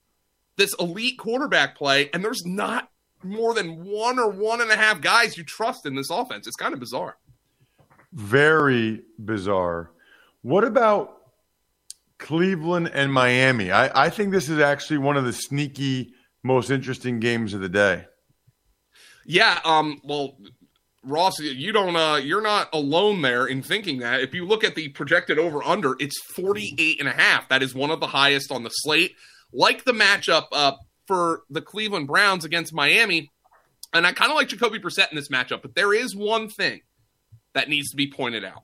[0.58, 2.90] this elite quarterback play, and there's not
[3.24, 6.48] more than one or one and a half guys you trust in this offense.
[6.48, 7.18] It's kind of bizarre.
[8.12, 9.92] Very bizarre.
[10.42, 11.18] What about
[12.20, 13.72] Cleveland and Miami?
[13.72, 16.14] I, I think this is actually one of the sneaky,
[16.44, 18.06] most interesting games of the day.
[19.26, 19.60] Yeah.
[19.64, 20.02] Um.
[20.04, 20.38] Well,
[21.04, 21.96] Ross, you don't.
[21.96, 24.22] Uh, you're not alone there in thinking that.
[24.22, 27.50] If you look at the projected over under, it's 48 and a half.
[27.50, 29.16] That is one of the highest on the slate.
[29.52, 30.74] Like the matchup uh,
[31.06, 33.32] for the Cleveland Browns against Miami.
[33.94, 36.82] And I kind of like Jacoby Brissett in this matchup, but there is one thing
[37.54, 38.64] that needs to be pointed out.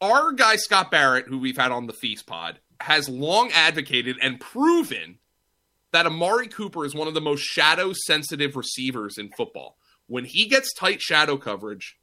[0.00, 4.38] Our guy Scott Barrett, who we've had on the Feast Pod, has long advocated and
[4.38, 5.18] proven
[5.92, 9.78] that Amari Cooper is one of the most shadow sensitive receivers in football.
[10.06, 11.96] When he gets tight shadow coverage,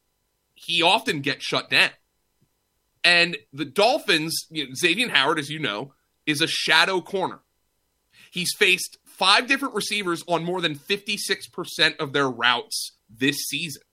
[0.56, 1.92] he often gets shut down.
[3.04, 5.94] And the Dolphins, you know, Xavien Howard, as you know,
[6.26, 7.40] is a shadow corner.
[8.32, 13.84] He's faced five different receivers on more than 56% of their routes this season.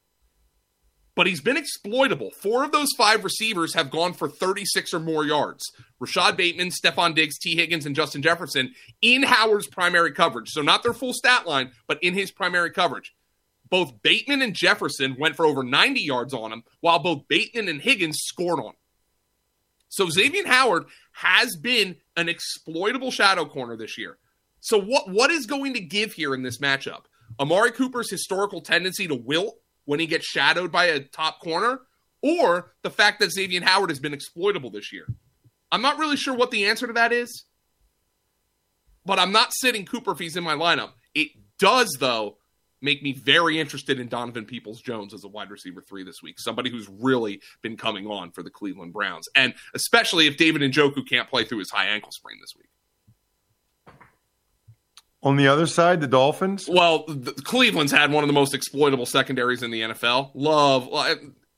[1.16, 2.30] but he's been exploitable.
[2.30, 5.62] Four of those five receivers have gone for 36 or more yards.
[5.98, 10.48] Rashod Bateman, Stefon Diggs, Tee Higgins, and Justin Jefferson in Howard's primary coverage.
[10.50, 13.12] So not their full stat line, but in his primary coverage.
[13.70, 17.80] Both Bateman and Jefferson went for over 90 yards on him, while both Bateman and
[17.80, 18.74] Higgins scored on him.
[19.88, 24.18] So Xavien Howard has been an exploitable shadow corner this year.
[24.60, 27.02] So what what is going to give here in this matchup?
[27.38, 31.80] Amari Cooper's historical tendency to wilt when he gets shadowed by a top corner,
[32.22, 35.06] or the fact that Xavien Howard has been exploitable this year.
[35.72, 37.44] I'm not really sure what the answer to that is,
[39.06, 40.90] but I'm not sitting Cooper if he's in my lineup.
[41.14, 41.28] It
[41.58, 42.36] does, though,
[42.80, 46.38] make me very interested in Donovan Peoples Jones as a wide receiver three this week.
[46.38, 50.72] Somebody who's really been coming on for the Cleveland Browns, and especially if David and
[50.72, 52.68] Njoku can't play through his high ankle sprain this week.
[55.22, 56.66] On the other side, the Dolphins.
[56.66, 60.30] Well, the, Cleveland's had one of the most exploitable secondaries in the NFL.
[60.34, 60.88] Love,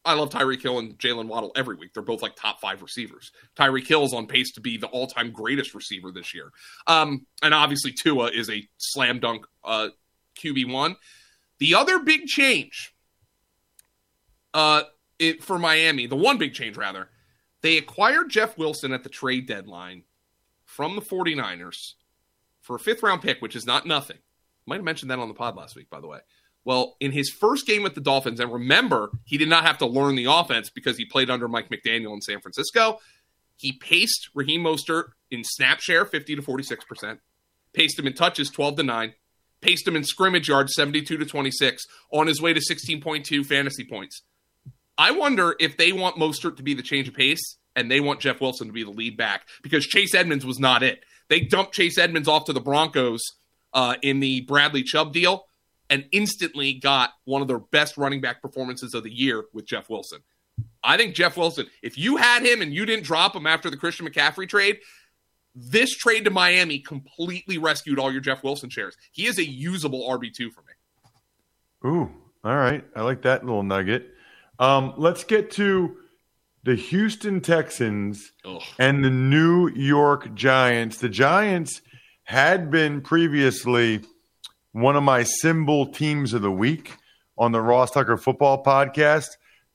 [0.04, 1.94] I love Tyreek Hill and Jaylen Waddle every week.
[1.94, 3.30] They're both like top five receivers.
[3.56, 6.50] Tyreek Hill is on pace to be the all-time greatest receiver this year.
[6.88, 9.90] Um, and obviously Tua is a slam dunk uh,
[10.36, 10.96] QB one.
[11.58, 12.94] The other big change,
[14.54, 14.82] uh,
[15.18, 17.08] it, for Miami, the one big change rather,
[17.62, 20.02] they acquired Jeff Wilson at the trade deadline
[20.64, 21.94] from the 49ers
[22.60, 24.18] for a fifth round pick, which is not nothing.
[24.66, 26.20] Might have mentioned that on the pod last week, by the way.
[26.64, 29.86] Well, in his first game with the Dolphins, and remember, he did not have to
[29.86, 33.00] learn the offense because he played under Mike McDaniel in San Francisco.
[33.56, 37.18] He paced Raheem Mostert in snap share 50 to 46%,
[37.72, 39.14] paced him in touches 12 to 9,
[39.62, 44.22] paced him in scrimmage yards 72 to 26, on his way to 16.2 fantasy points.
[44.98, 48.20] I wonder if they want Mostert to be the change of pace and they want
[48.20, 51.02] Jeff Wilson to be the lead back because Chase Edmonds was not it.
[51.28, 53.22] They dumped Chase Edmonds off to the Broncos
[53.72, 55.46] uh, in the Bradley Chubb deal
[55.88, 59.88] and instantly got one of their best running back performances of the year with Jeff
[59.88, 60.20] Wilson.
[60.84, 63.76] I think Jeff Wilson, if you had him and you didn't drop him after the
[63.76, 64.78] Christian McCaffrey trade,
[65.54, 68.96] this trade to Miami completely rescued all your Jeff Wilson shares.
[69.12, 71.90] He is a usable RB2 for me.
[71.90, 72.10] Ooh,
[72.44, 72.84] all right.
[72.94, 74.08] I like that little nugget.
[74.58, 75.96] Um, let's get to
[76.64, 78.62] the Houston Texans Ugh.
[78.78, 80.98] and the New York Giants.
[80.98, 81.82] The Giants
[82.24, 84.00] had been previously
[84.70, 86.96] one of my SimBull teams of the week
[87.36, 89.26] on the Ross Tucker Football Podcast.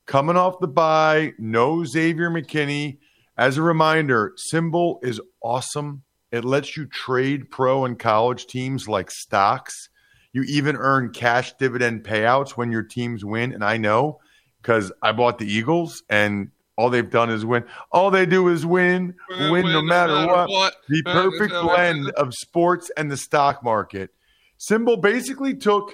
[0.06, 2.98] Coming off the bye, no Xavier McKinney.
[3.38, 6.02] As a reminder, SimBull is awesome.
[6.32, 9.88] It lets you trade pro and college teams like stocks.
[10.32, 13.52] You even earn cash dividend payouts when your teams win.
[13.52, 14.18] And I know
[14.60, 17.64] because I bought the Eagles and all they've done is win.
[17.92, 20.50] All they do is win, win, win no, matter no, matter what.
[20.50, 20.74] what.
[20.88, 24.10] The perfect blend of sports and the stock market.
[24.58, 25.92] SimBull basically took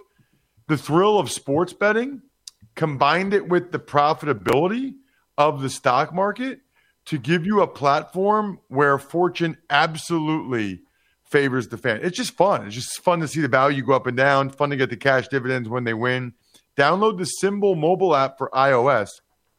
[0.66, 2.22] the thrill of sports betting,
[2.74, 4.94] combined it with the profitability
[5.37, 6.61] of the stock market
[7.06, 10.80] to give you a platform where fortune absolutely
[11.24, 12.00] favors the fan.
[12.02, 12.66] It's just fun.
[12.66, 14.96] It's just fun to see the value go up and down, fun to get the
[14.96, 16.34] cash dividends when they win.
[16.76, 19.08] Download the SimBull mobile app for iOS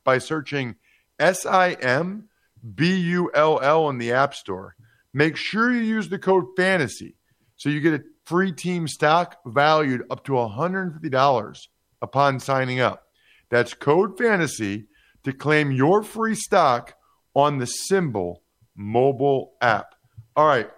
[0.04, 0.76] by searching
[1.20, 2.30] S I M
[2.76, 4.76] B U L L in the App Store.
[5.14, 7.16] Make sure you use the code FANTASY
[7.56, 11.68] so you get a free team stock valued up to $150
[12.02, 13.08] upon signing up.
[13.50, 14.88] That's code FANTASY
[15.24, 16.96] to claim your free stock
[17.36, 18.38] on the SimBull
[18.76, 19.94] mobile app.
[20.36, 20.70] All right.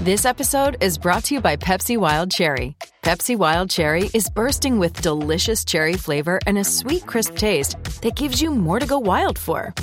[0.00, 2.76] This episode is brought to you by Pepsi Wild Cherry.
[3.02, 8.14] Pepsi Wild Cherry is bursting with delicious cherry flavor and a sweet, crisp taste that
[8.14, 9.74] gives you more to go wild for.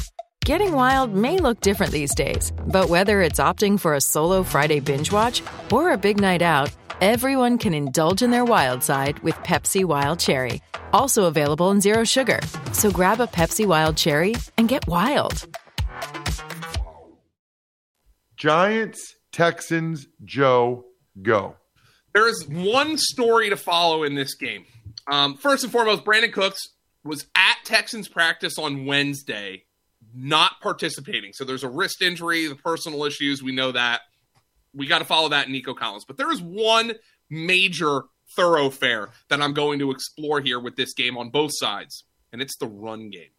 [0.45, 4.79] Getting wild may look different these days, but whether it's opting for a solo Friday
[4.79, 9.33] binge watch or a big night out, everyone can indulge in their wild side with
[9.37, 10.61] Pepsi Wild Cherry.
[10.93, 12.39] Also available in Zero Sugar.
[12.73, 15.47] So grab a Pepsi Wild Cherry and get wild.
[18.37, 20.85] Giants, Texans, Joe,
[21.23, 21.55] go.
[22.13, 24.67] There is one story to follow in this game.
[25.07, 26.61] Um, first and foremost, Brandin Cooks
[27.03, 29.63] was at Texans practice on Wednesday,
[30.15, 31.33] not participating.
[31.33, 33.43] So there's a wrist injury, the personal issues.
[33.43, 34.01] We know that.
[34.73, 36.05] We got to follow that Nico Collins.
[36.05, 36.93] But there is one
[37.29, 38.03] major
[38.35, 42.57] thoroughfare that I'm going to explore here with this game on both sides, and it's
[42.57, 43.29] the run game.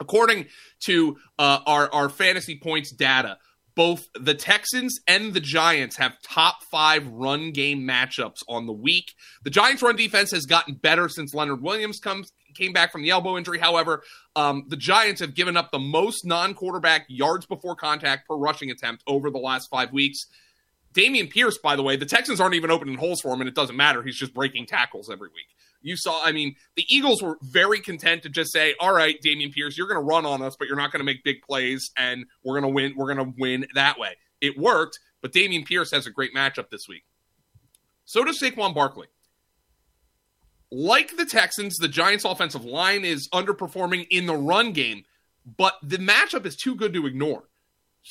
[0.00, 0.46] According
[0.84, 3.38] to uh, our, our fantasy points data,
[3.74, 9.12] both the Texans and the Giants have top five run game matchups on the week.
[9.44, 13.10] The Giants' run defense has gotten better since Leonard Williams comes came back from the
[13.10, 13.58] elbow injury.
[13.58, 14.02] However,
[14.36, 19.02] um, the Giants have given up the most non-quarterback yards before contact per rushing attempt
[19.06, 20.26] over the last five weeks.
[20.94, 23.54] Dameon Pierce, by the way, the Texans aren't even opening holes for him, and it
[23.54, 24.02] doesn't matter.
[24.02, 25.46] He's just breaking tackles every week.
[25.82, 29.52] You saw, I mean, the Eagles were very content to just say, "All right, Dameon
[29.52, 31.90] Pierce, you're going to run on us, but you're not going to make big plays,
[31.96, 32.94] and we're going to win.
[32.96, 36.70] We're going to win that way." It worked, but Dameon Pierce has a great matchup
[36.70, 37.04] this week.
[38.04, 39.06] So does Saquon Barkley.
[40.72, 45.04] Like the Texans, the Giants' offensive line is underperforming in the run game,
[45.56, 47.44] but the matchup is too good to ignore.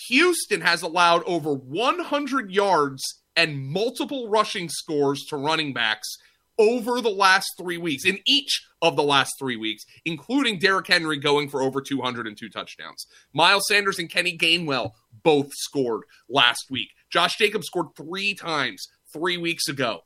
[0.08, 6.18] Houston has allowed over 100 yards and multiple rushing scores to running backs
[6.58, 11.18] over the last three weeks, in each of the last three weeks, including Derrick Henry
[11.18, 13.08] going for over 202 touchdowns.
[13.34, 14.92] Miles Sanders and Kenny Gainwell
[15.24, 16.90] both scored last week.
[17.10, 20.02] Josh Jacobs scored three times three weeks ago.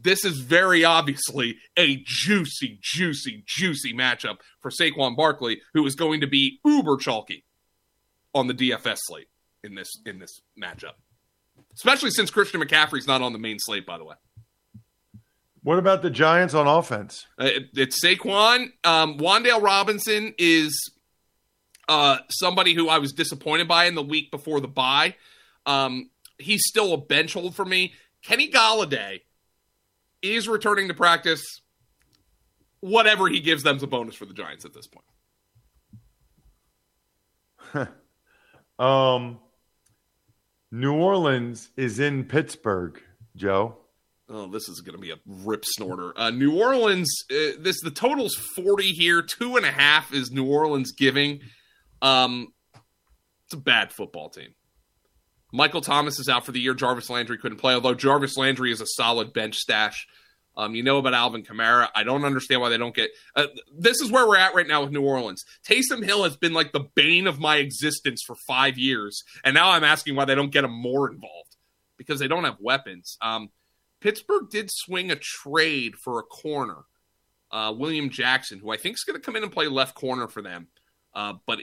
[0.00, 6.20] This is very obviously a juicy, juicy, juicy matchup for Saquon Barkley, who is going
[6.20, 7.44] to be uber chalky
[8.34, 9.28] on the DFS slate
[9.64, 10.94] in this in this matchup.
[11.74, 14.14] Especially since Christian McCaffrey's not on the main slate, by the way.
[15.62, 17.26] What about the Giants on offense?
[17.38, 18.72] Uh, it, it's Saquon.
[18.84, 20.92] Um, Wan'Dale Robinson is
[21.88, 25.16] uh, somebody who I was disappointed by in the week before the bye.
[25.66, 27.94] Um, he's still a bench hold for me.
[28.22, 29.20] Kenny Golladay
[30.22, 31.42] is returning to practice.
[32.80, 35.08] Whatever he gives them's a bonus for the Giants at this point.
[38.78, 39.38] um,
[40.70, 43.02] New Orleans is in Pittsburgh,
[43.36, 43.76] Joe.
[44.30, 46.12] Oh, this is going to be a rip snorter.
[46.16, 49.22] Uh, New Orleans, uh, this the total's forty here.
[49.22, 51.40] Two and a half is New Orleans giving.
[52.02, 52.52] Um,
[53.46, 54.54] it's a bad football team.
[55.52, 56.74] Michael Thomas is out for the year.
[56.74, 60.06] Jarvis Landry couldn't play, although Jarvis Landry is a solid bench stash.
[60.56, 61.88] Um, you know about Alvin Kamara.
[61.94, 63.10] I don't understand why they don't get.
[63.36, 63.46] Uh,
[63.78, 65.44] this is where we're at right now with New Orleans.
[65.66, 69.70] Taysom Hill has been like the bane of my existence for five years, and now
[69.70, 71.56] I'm asking why they don't get him more involved
[71.96, 73.16] because they don't have weapons.
[73.22, 73.50] Um,
[74.00, 76.78] Pittsburgh did swing a trade for a corner,
[77.52, 80.26] uh, William Jackson, who I think is going to come in and play left corner
[80.26, 80.66] for them.
[81.14, 81.60] Uh, but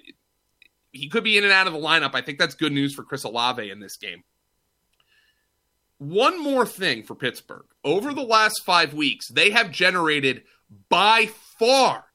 [0.95, 2.15] he could be in and out of the lineup.
[2.15, 4.23] I think that's good news for Chris Olave in this game.
[5.97, 7.65] One more thing for Pittsburgh.
[7.83, 10.43] Over the last five weeks, they have generated
[10.89, 11.29] by
[11.59, 12.05] far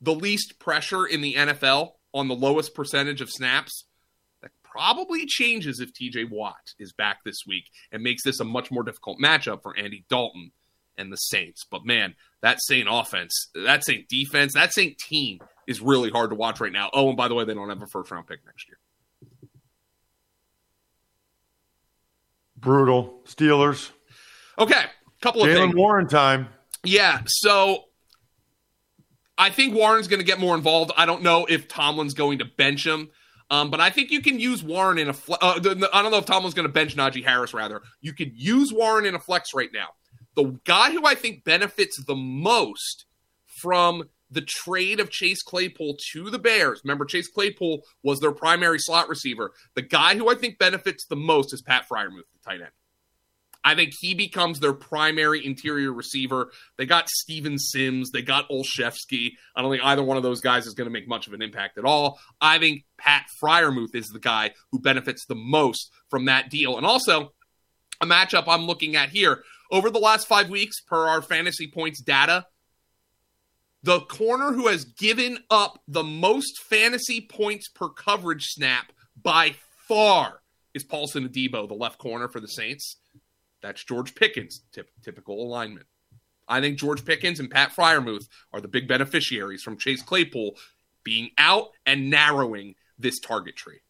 [0.00, 3.84] the least pressure in the NFL on the lowest percentage of snaps.
[4.42, 8.70] That probably changes if TJ Watt is back this week and makes this a much
[8.70, 10.52] more difficult matchup for Andy Dalton
[10.96, 11.64] and the Saints.
[11.70, 16.36] But man, that Saint offense, that Saint defense, that Saint team is really hard to
[16.36, 16.90] watch right now.
[16.92, 18.78] Oh, and by the way, they don't have a first round pick next year.
[22.56, 23.20] Brutal.
[23.26, 23.90] Steelers.
[24.58, 24.84] Okay,
[25.20, 26.48] couple of Jaylen Warren time.
[26.82, 27.84] Yeah, so
[29.36, 30.90] I think Warren's going to get more involved.
[30.96, 33.10] I don't know if Tomlin's going to bench him.
[33.50, 35.12] Um, but I think you can use Warren in a.
[35.12, 35.60] Fle- uh,
[35.92, 37.54] I don't know if Tomlin's going to bench Najee Harris.
[37.54, 39.88] Rather, you could use Warren in a flex right now.
[40.34, 43.06] The guy who I think benefits the most
[43.60, 46.80] from the trade of Chase Claypool to the Bears.
[46.84, 49.52] Remember, Chase Claypool was their primary slot receiver.
[49.74, 52.70] The guy who I think benefits the most is Pat Freiermuth, the tight end.
[53.64, 56.50] I think he becomes their primary interior receiver.
[56.76, 59.32] They got Steven Sims, they got Olszewski.
[59.54, 61.42] I don't think either one of those guys is going to make much of an
[61.42, 62.20] impact at all.
[62.40, 66.76] I think Pat Freiermuth is the guy who benefits the most from that deal.
[66.76, 67.32] And also,
[68.00, 72.00] a matchup I'm looking at here over the last five weeks, per our fantasy points
[72.00, 72.46] data,
[73.82, 79.54] the corner who has given up the most fantasy points per coverage snap by
[79.86, 80.40] far
[80.74, 82.96] is Paulson Adebo, the left corner for the Saints.
[83.62, 85.86] That's George Pickens, tip, typical alignment.
[86.46, 90.56] I think George Pickens and Pat Freiermuth are the big beneficiaries from Chase Claypool
[91.04, 93.80] being out and narrowing this target tree.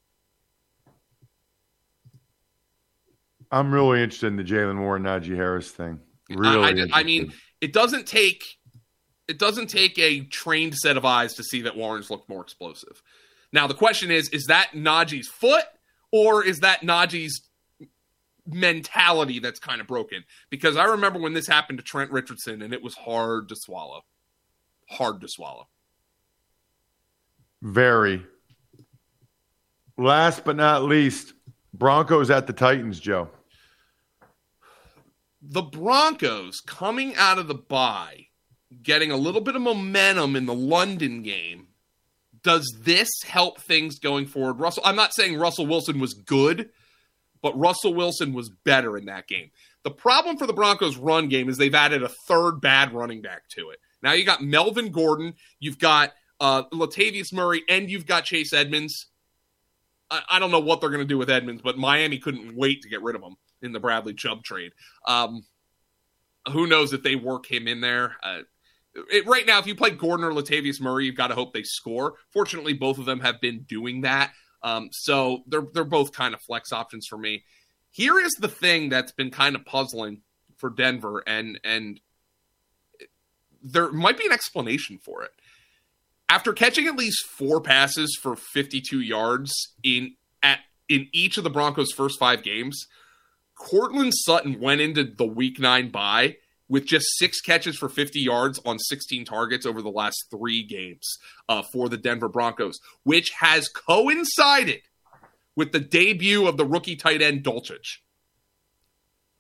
[3.51, 6.01] I'm really interested in the Jaylen Warren Najee Harris thing.
[6.29, 8.58] Really, I, I, I mean, it doesn't take
[9.29, 13.03] it doesn't take a trained set of eyes to see that Warren's looked more explosive.
[13.53, 15.65] Now the question is: is that Najee's foot
[16.11, 17.43] or is that Najee's
[18.47, 20.25] mentality that's kind of broken?
[20.51, 24.03] Because I remember when this happened to Trent Richardson, and it was hard to swallow.
[24.89, 25.69] Hard to swallow.
[27.61, 28.25] Very.
[29.99, 31.35] Last but not least,
[31.75, 33.29] Broncos at the Titans, Joe.
[35.43, 38.28] The Broncos coming out of the bye
[38.83, 41.69] getting a little bit of momentum in the London game.
[42.43, 44.61] Does this help things going forward?
[44.61, 46.71] Russell, I'm not saying Russell Wilson was good,
[47.43, 49.51] but Russell Wilson was better in that game.
[49.85, 53.49] The problem for the Broncos' run game is they've added a third bad running back
[53.51, 53.79] to it.
[54.03, 59.07] Now you got Melvin Gordon, you've got uh, Latavius Murray, and you've got Chase Edmonds.
[60.11, 62.83] I, I don't know what they're going to do with Edmonds, but Miami couldn't wait
[62.83, 64.73] to get rid of him in the Bradley Chubb trade.
[65.07, 65.43] Um,
[66.53, 68.17] who knows if they work him in there.
[68.23, 68.41] Uh,
[69.11, 71.63] it, right now, if you play Gordon or Latavius Murray, you've got to hope they
[71.63, 72.15] score.
[72.33, 74.33] Fortunately, both of them have been doing that.
[74.63, 77.45] Um, so they're they're both kind of flex options for me.
[77.91, 80.23] Here is the thing that's been kind of puzzling
[80.57, 82.01] for Denver, and and
[83.63, 85.31] there might be an explanation for it.
[86.29, 91.51] After catching at least four passes for 52 yards in at in each of the
[91.51, 92.87] Broncos' first five games,
[93.55, 96.37] Courtland Sutton went into the Week Nine bye
[96.69, 101.19] with just six catches for 50 yards on 16 targets over the last three games
[101.49, 104.83] uh, for the Denver Broncos, which has coincided
[105.57, 107.99] with the debut of the rookie tight end Dulcich,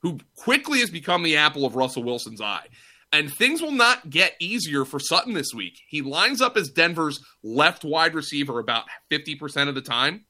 [0.02, 2.66] who quickly has become the apple of Russell Wilson's eye.
[3.10, 5.80] And things will not get easier for Sutton this week.
[5.88, 10.26] He lines up as Denver's left wide receiver about 50% of the time.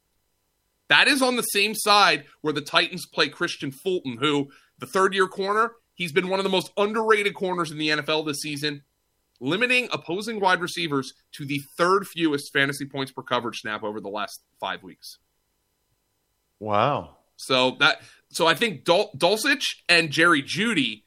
[0.88, 5.12] That is on the same side where the Titans play Kristian Fulton, who, the third
[5.12, 8.82] year corner, he's been one of the most underrated corners in the NFL this season,
[9.40, 14.08] limiting opposing wide receivers to the third fewest fantasy points per coverage snap over the
[14.08, 15.18] last five weeks.
[16.60, 17.16] Wow.
[17.36, 21.04] So that so I think Dul- Dulcich and Jerry Jeudy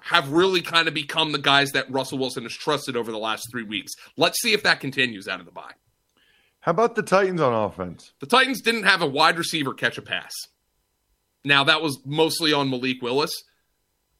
[0.00, 3.48] have really kind of become the guys that Russell Wilson has trusted over the last
[3.50, 3.92] three weeks.
[4.16, 5.72] Let's see if that continues out of the bye.
[6.60, 8.12] How about the Titans on offense?
[8.20, 10.32] The Titans didn't have a wide receiver catch a pass.
[11.44, 13.32] Now that was mostly on Malik Willis,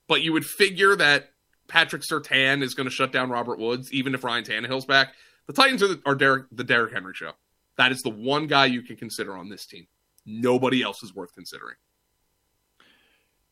[0.09, 1.31] but you would figure that
[1.69, 5.13] Patrick Surtain is going to shut down Robert Woods, even if Ryan Tannehill's back.
[5.47, 7.33] The Titans are, the, are Derek, the Derrick Henry show.
[7.77, 9.87] That is the one guy you can consider on this team.
[10.27, 11.77] Nobody else is worth considering.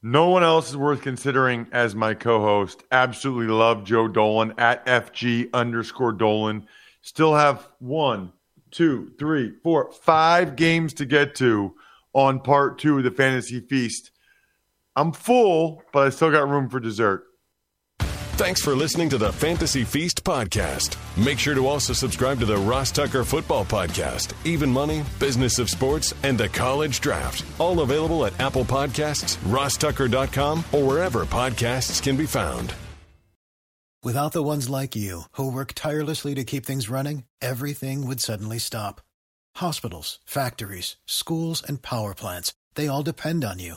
[0.02, 2.84] No one else is worth considering as my co-host.
[2.90, 6.66] Absolutely love Joe Dolan at FG underscore Dolan.
[7.02, 8.32] Still have one,
[8.70, 11.74] two, three, four, five games to get to
[12.12, 14.10] on part two of the fantasy feast.
[14.96, 17.24] I'm full, but I still got room for dessert.
[18.36, 20.96] Thanks for listening to the Fantasy Feast podcast.
[21.22, 25.70] Make sure to also subscribe to the Ross Tucker Football Podcast, Even Money, Business of
[25.70, 27.44] Sports, and the College Draft.
[27.58, 32.74] All available at Apple Podcasts, rosstucker.com, or wherever podcasts can be found.
[34.02, 38.58] Without the ones like you, who work tirelessly to keep things running, everything would suddenly
[38.58, 39.00] stop.
[39.56, 43.76] Hospitals, factories, schools, and power plants, they all depend on you.